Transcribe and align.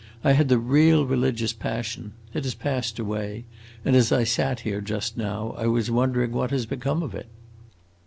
I 0.23 0.31
had 0.31 0.49
the 0.49 0.57
real 0.57 1.05
religious 1.05 1.53
passion. 1.53 2.13
It 2.33 2.43
has 2.43 2.55
passed 2.55 2.97
away, 2.97 3.45
and, 3.85 3.95
as 3.95 4.11
I 4.11 4.23
sat 4.23 4.61
here 4.61 4.81
just 4.81 5.15
now, 5.15 5.53
I 5.59 5.67
was 5.67 5.91
wondering 5.91 6.31
what 6.31 6.49
had 6.49 6.67
become 6.67 7.03
of 7.03 7.13
it!" 7.13 7.27